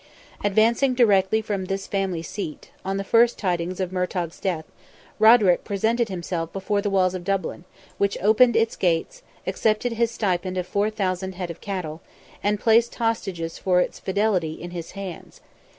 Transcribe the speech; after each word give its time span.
Advancing 0.43 0.95
directly 0.95 1.43
from 1.43 1.65
this 1.65 1.85
family 1.85 2.23
seat, 2.23 2.71
on 2.83 2.97
the 2.97 3.03
first 3.03 3.37
tidings 3.37 3.79
of 3.79 3.91
Murtogh's 3.91 4.39
death, 4.39 4.65
Roderick 5.19 5.63
presented 5.63 6.09
himself 6.09 6.51
before 6.51 6.81
the 6.81 6.89
walls 6.89 7.13
of 7.13 7.23
Dublin, 7.23 7.65
which 7.99 8.17
opened 8.19 8.55
its 8.55 8.75
gates, 8.75 9.21
accepted 9.45 9.91
his 9.93 10.09
stipend 10.09 10.57
of 10.57 10.65
four 10.65 10.89
thousand 10.89 11.35
head 11.35 11.51
of 11.51 11.61
cattle, 11.61 12.01
and 12.41 12.59
placed 12.59 12.95
hostages 12.95 13.59
for 13.59 13.79
its 13.79 13.99
fidelity 13.99 14.53
in 14.53 14.71
his 14.71 14.93
hands. 14.93 15.39